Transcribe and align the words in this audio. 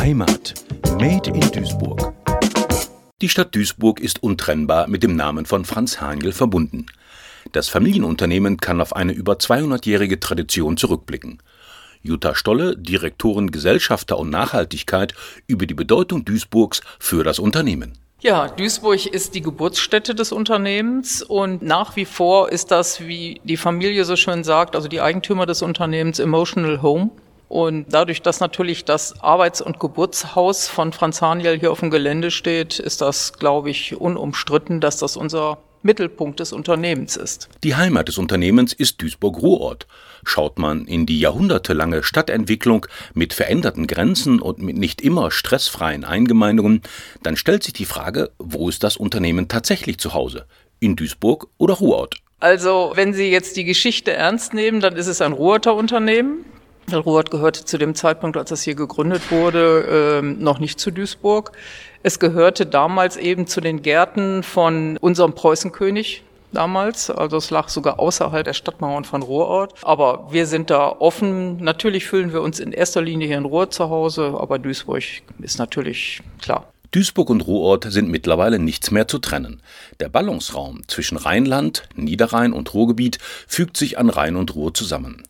Heimat. 0.00 0.54
Made 0.98 1.28
in 1.28 1.52
Duisburg. 1.52 2.14
Die 3.20 3.28
Stadt 3.28 3.54
Duisburg 3.54 4.00
ist 4.00 4.22
untrennbar 4.22 4.88
mit 4.88 5.02
dem 5.02 5.14
Namen 5.14 5.44
von 5.44 5.66
Franz 5.66 6.00
Haniel 6.00 6.32
verbunden. 6.32 6.86
Das 7.52 7.68
Familienunternehmen 7.68 8.56
kann 8.56 8.80
auf 8.80 8.96
eine 8.96 9.12
über 9.12 9.34
200-jährige 9.34 10.18
Tradition 10.18 10.78
zurückblicken. 10.78 11.42
Jutta 12.00 12.34
Stolle, 12.34 12.78
Direktorin 12.78 13.50
Gesellschafter 13.50 14.18
und 14.18 14.30
Nachhaltigkeit, 14.30 15.12
über 15.46 15.66
die 15.66 15.74
Bedeutung 15.74 16.24
Duisburgs 16.24 16.80
für 16.98 17.22
das 17.22 17.38
Unternehmen. 17.38 17.98
Ja, 18.22 18.48
Duisburg 18.48 19.04
ist 19.04 19.34
die 19.34 19.42
Geburtsstätte 19.42 20.14
des 20.14 20.32
Unternehmens 20.32 21.22
und 21.22 21.60
nach 21.60 21.96
wie 21.96 22.06
vor 22.06 22.50
ist 22.50 22.70
das, 22.70 23.06
wie 23.06 23.42
die 23.44 23.58
Familie 23.58 24.06
so 24.06 24.16
schön 24.16 24.44
sagt, 24.44 24.76
also 24.76 24.88
die 24.88 25.02
Eigentümer 25.02 25.44
des 25.44 25.60
Unternehmens 25.60 26.20
Emotional 26.20 26.80
Home. 26.80 27.10
Und 27.50 27.86
dadurch, 27.92 28.22
dass 28.22 28.38
natürlich 28.38 28.84
das 28.84 29.20
Arbeits- 29.22 29.60
und 29.60 29.80
Geburtshaus 29.80 30.68
von 30.68 30.92
Franz 30.92 31.20
Haniel 31.20 31.58
hier 31.58 31.72
auf 31.72 31.80
dem 31.80 31.90
Gelände 31.90 32.30
steht, 32.30 32.78
ist 32.78 33.00
das, 33.00 33.32
glaube 33.32 33.70
ich, 33.70 34.00
unumstritten, 34.00 34.80
dass 34.80 34.98
das 34.98 35.16
unser 35.16 35.58
Mittelpunkt 35.82 36.38
des 36.38 36.52
Unternehmens 36.52 37.16
ist. 37.16 37.48
Die 37.64 37.74
Heimat 37.74 38.06
des 38.06 38.18
Unternehmens 38.18 38.72
ist 38.72 39.02
Duisburg-Ruhrort. 39.02 39.88
Schaut 40.22 40.60
man 40.60 40.86
in 40.86 41.06
die 41.06 41.18
jahrhundertelange 41.18 42.04
Stadtentwicklung 42.04 42.86
mit 43.14 43.34
veränderten 43.34 43.88
Grenzen 43.88 44.40
und 44.40 44.60
mit 44.60 44.76
nicht 44.76 45.00
immer 45.00 45.32
stressfreien 45.32 46.04
Eingemeindungen, 46.04 46.82
dann 47.24 47.36
stellt 47.36 47.64
sich 47.64 47.72
die 47.72 47.84
Frage, 47.84 48.30
wo 48.38 48.68
ist 48.68 48.84
das 48.84 48.96
Unternehmen 48.96 49.48
tatsächlich 49.48 49.98
zu 49.98 50.14
Hause? 50.14 50.46
In 50.78 50.94
Duisburg 50.94 51.48
oder 51.58 51.74
Ruhrort? 51.74 52.14
Also, 52.38 52.92
wenn 52.94 53.12
Sie 53.12 53.28
jetzt 53.28 53.56
die 53.56 53.64
Geschichte 53.64 54.12
ernst 54.12 54.54
nehmen, 54.54 54.78
dann 54.80 54.94
ist 54.94 55.08
es 55.08 55.20
ein 55.20 55.32
Ruhrter 55.32 55.74
Unternehmen. 55.74 56.44
Ruhrort 56.98 57.30
gehörte 57.30 57.64
zu 57.64 57.78
dem 57.78 57.94
Zeitpunkt, 57.94 58.36
als 58.36 58.50
das 58.50 58.62
hier 58.62 58.74
gegründet 58.74 59.30
wurde, 59.30 60.20
äh, 60.20 60.22
noch 60.22 60.58
nicht 60.58 60.80
zu 60.80 60.90
Duisburg. 60.90 61.52
Es 62.02 62.18
gehörte 62.18 62.66
damals 62.66 63.16
eben 63.16 63.46
zu 63.46 63.60
den 63.60 63.82
Gärten 63.82 64.42
von 64.42 64.96
unserem 64.98 65.34
Preußenkönig, 65.34 66.24
damals. 66.52 67.10
Also 67.10 67.36
es 67.36 67.50
lag 67.50 67.68
sogar 67.68 67.98
außerhalb 67.98 68.44
der 68.44 68.54
Stadtmauern 68.54 69.04
von 69.04 69.22
Ruhrort. 69.22 69.74
Aber 69.82 70.28
wir 70.30 70.46
sind 70.46 70.70
da 70.70 70.88
offen. 70.88 71.62
Natürlich 71.62 72.06
fühlen 72.06 72.32
wir 72.32 72.42
uns 72.42 72.60
in 72.60 72.72
erster 72.72 73.02
Linie 73.02 73.26
hier 73.26 73.38
in 73.38 73.44
Ruhr 73.44 73.70
zu 73.70 73.90
Hause, 73.90 74.34
aber 74.38 74.58
Duisburg 74.58 75.02
ist 75.40 75.58
natürlich 75.58 76.22
klar. 76.40 76.72
Duisburg 76.92 77.30
und 77.30 77.42
Ruhrort 77.42 77.86
sind 77.88 78.08
mittlerweile 78.08 78.58
nichts 78.58 78.90
mehr 78.90 79.06
zu 79.06 79.20
trennen. 79.20 79.62
Der 80.00 80.08
Ballungsraum 80.08 80.82
zwischen 80.88 81.18
Rheinland, 81.18 81.88
Niederrhein 81.94 82.52
und 82.52 82.74
Ruhrgebiet 82.74 83.18
fügt 83.46 83.76
sich 83.76 83.96
an 83.96 84.10
Rhein 84.10 84.34
und 84.34 84.56
Ruhr 84.56 84.74
zusammen. 84.74 85.22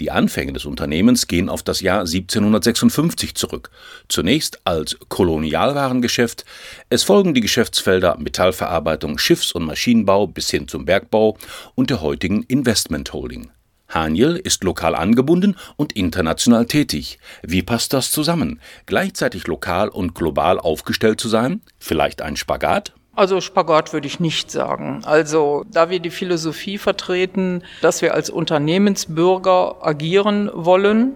Die 0.00 0.10
Anfänge 0.10 0.54
des 0.54 0.64
Unternehmens 0.64 1.26
gehen 1.26 1.50
auf 1.50 1.62
das 1.62 1.82
Jahr 1.82 2.00
1756 2.00 3.34
zurück. 3.34 3.70
Zunächst 4.08 4.66
als 4.66 4.98
Kolonialwarengeschäft. 5.08 6.46
Es 6.88 7.02
folgen 7.02 7.34
die 7.34 7.42
Geschäftsfelder 7.42 8.16
Metallverarbeitung, 8.18 9.18
Schiffs- 9.18 9.52
und 9.52 9.64
Maschinenbau 9.64 10.26
bis 10.26 10.50
hin 10.50 10.68
zum 10.68 10.86
Bergbau 10.86 11.36
und 11.74 11.90
der 11.90 12.00
heutigen 12.00 12.42
Investment 12.44 13.12
Holding. 13.12 13.50
Haniel 13.88 14.36
ist 14.36 14.64
lokal 14.64 14.94
angebunden 14.94 15.56
und 15.76 15.92
international 15.92 16.64
tätig. 16.64 17.18
Wie 17.42 17.62
passt 17.62 17.92
das 17.92 18.10
zusammen? 18.10 18.60
Gleichzeitig 18.86 19.46
lokal 19.48 19.88
und 19.88 20.14
global 20.14 20.58
aufgestellt 20.58 21.20
zu 21.20 21.28
sein? 21.28 21.60
Vielleicht 21.78 22.22
ein 22.22 22.36
Spagat? 22.36 22.94
Also 23.14 23.40
Spagat 23.40 23.92
würde 23.92 24.06
ich 24.06 24.20
nicht 24.20 24.50
sagen. 24.50 25.02
Also 25.04 25.64
da 25.70 25.90
wir 25.90 26.00
die 26.00 26.10
Philosophie 26.10 26.78
vertreten, 26.78 27.62
dass 27.82 28.02
wir 28.02 28.14
als 28.14 28.30
Unternehmensbürger 28.30 29.76
agieren 29.84 30.50
wollen, 30.54 31.14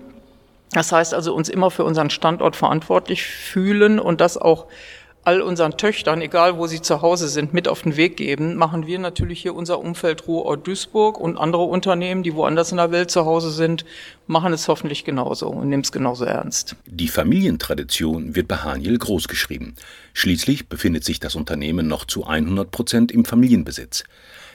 das 0.73 0.91
heißt 0.91 1.15
also 1.15 1.35
uns 1.35 1.49
immer 1.49 1.71
für 1.71 1.85
unseren 1.85 2.11
Standort 2.11 2.57
verantwortlich 2.57 3.23
fühlen 3.23 4.01
und 4.01 4.21
das 4.21 4.37
auch 4.37 4.67
all 5.25 5.41
unseren 5.41 5.77
Töchtern, 5.77 6.21
egal 6.21 6.59
wo 6.59 6.67
sie 6.67 6.83
zu 6.83 7.03
Hause 7.03 7.29
sind, 7.29 7.55
mit 7.55 7.67
auf 7.67 7.83
den 7.83 7.97
Weg 7.97 8.17
geben, 8.17 8.57
machen 8.57 8.87
wir 8.87 8.99
natürlich 8.99 9.41
hier 9.41 9.55
unser 9.55 9.79
Umfeld 9.79 10.27
Ruhrort 10.27 10.67
Duisburg 10.67 11.19
und 11.19 11.39
andere 11.39 11.63
Unternehmen, 11.63 12.23
die 12.23 12.35
woanders 12.35 12.71
in 12.71 12.77
der 12.77 12.91
Welt 12.91 13.11
zu 13.11 13.25
Hause 13.25 13.51
sind, 13.51 13.85
machen 14.27 14.53
es 14.53 14.69
hoffentlich 14.69 15.05
genauso 15.05 15.49
und 15.49 15.69
nehmen 15.69 15.83
es 15.83 15.93
genauso 15.93 16.25
ernst. 16.25 16.77
Die 16.87 17.09
Familientradition 17.09 18.35
wird 18.35 18.49
bei 18.49 18.57
Haniel 18.57 18.99
großgeschrieben. 18.99 19.75
Schließlich 20.13 20.69
befindet 20.69 21.05
sich 21.05 21.21
das 21.21 21.35
Unternehmen 21.35 21.89
noch 21.89 22.05
zu 22.05 22.27
100 22.27 22.71
Prozent 22.71 23.13
im 23.13 23.25
Familienbesitz. 23.25 24.05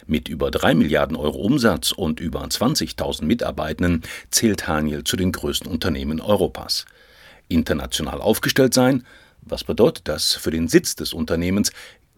Mit 0.05 0.27
über 0.27 0.49
drei 0.49 0.73
Milliarden 0.73 1.15
Euro 1.15 1.39
Umsatz 1.39 1.91
und 1.91 2.19
über 2.19 2.43
20.000 2.43 3.25
Mitarbeitenden 3.25 4.01
zählt 4.31 4.67
Haniel 4.67 5.03
zu 5.03 5.17
den 5.17 5.31
größten 5.31 5.69
Unternehmen 5.69 6.19
Europas. 6.19 6.85
International 7.47 8.21
aufgestellt 8.21 8.73
sein, 8.73 9.03
was 9.49 9.63
bedeutet 9.63 10.07
das 10.07 10.33
für 10.33 10.51
den 10.51 10.67
Sitz 10.67 10.95
des 10.95 11.13
Unternehmens? 11.13 11.71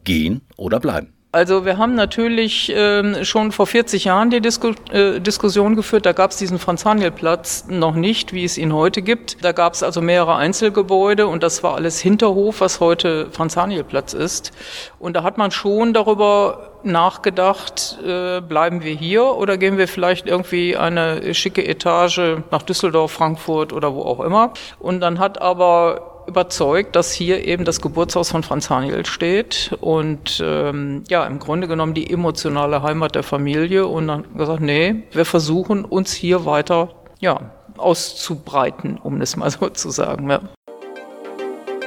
Gehen 0.04 0.42
oder 0.58 0.80
bleiben? 0.80 1.14
Also 1.34 1.64
wir 1.64 1.78
haben 1.78 1.96
natürlich 1.96 2.74
ähm, 2.76 3.24
schon 3.24 3.54
vor 3.54 3.66
40 3.66 4.04
Jahren 4.04 4.32
die 4.32 4.42
Disku 4.42 4.74
äh, 4.92 5.22
Diskussion 5.22 5.78
geführt. 5.78 6.06
Da 6.06 6.12
gab 6.12 6.32
es 6.32 6.38
diesen 6.38 6.60
Franz-Haniel-Platz 6.60 7.68
noch 7.70 7.96
nicht, 7.96 8.34
wie 8.34 8.44
es 8.44 8.58
ihn 8.58 8.74
heute 8.74 9.02
gibt. 9.02 9.42
Da 9.42 9.54
gab 9.54 9.74
es 9.74 9.82
also 9.82 10.02
mehrere 10.02 10.36
Einzelgebäude 10.36 11.28
und 11.28 11.42
das 11.42 11.64
war 11.64 11.76
alles 11.76 12.02
Hinterhof, 12.02 12.60
was 12.60 12.82
heute 12.82 13.30
Franz-Haniel-Platz 13.32 14.12
ist. 14.12 14.52
Und 15.00 15.16
da 15.16 15.24
hat 15.24 15.38
man 15.38 15.52
schon 15.52 15.94
darüber 15.94 16.72
nachgedacht, 16.84 17.98
äh, 18.06 18.42
bleiben 18.42 18.84
wir 18.84 18.94
hier 18.94 19.24
oder 19.24 19.58
gehen 19.58 19.78
wir 19.78 19.88
vielleicht 19.88 20.28
irgendwie 20.28 20.76
eine 20.76 21.34
schicke 21.34 21.66
Etage 21.66 22.42
nach 22.52 22.64
Düsseldorf, 22.64 23.14
Frankfurt 23.14 23.72
oder 23.72 23.96
wo 23.96 24.02
auch 24.02 24.20
immer. 24.20 24.52
Und 24.80 25.00
dann 25.00 25.18
hat 25.18 25.42
aber 25.42 26.11
überzeugt, 26.32 26.96
dass 26.96 27.12
hier 27.12 27.46
eben 27.46 27.66
das 27.66 27.82
Geburtshaus 27.82 28.32
von 28.32 28.44
Franz 28.44 28.70
Haniel 28.70 29.06
steht 29.06 29.76
und 29.82 30.42
ähm, 30.44 31.04
ja, 31.10 31.26
im 31.26 31.40
Grunde 31.40 31.68
genommen 31.68 31.94
die 31.94 32.10
emotionale 32.10 32.82
Heimat 32.82 33.16
der 33.16 33.24
Familie 33.24 33.86
und 33.86 34.08
dann 34.08 34.26
gesagt, 34.38 34.62
nee, 34.62 35.04
wir 35.12 35.26
versuchen 35.26 35.84
uns 35.84 36.14
hier 36.14 36.46
weiter 36.46 36.90
ja, 37.20 37.52
auszubreiten, 37.78 38.98
um 38.98 39.20
es 39.22 39.36
mal 39.36 39.52
so 39.60 39.70
zu 39.70 39.90
sagen. 39.90 40.30
Ja. 40.30 40.42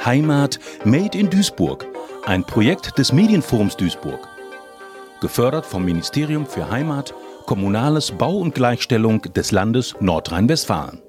Heimat 0.05 0.59
Made 0.85 1.17
in 1.17 1.31
Duisburg, 1.31 1.87
ein 2.27 2.45
Projekt 2.45 2.99
des 2.99 3.13
Medienforums 3.13 3.77
Duisburg. 3.77 4.29
Gefördert 5.21 5.65
vom 5.65 5.87
Ministerium 5.87 6.45
für 6.45 6.71
Heimat, 6.71 7.15
Kommunales 7.47 8.11
Bau 8.13 8.37
und 8.37 8.55
Gleichstellung 8.55 9.23
des 9.23 9.53
Landes 9.53 9.95
Nordrhein-Westfalen. 10.01 11.04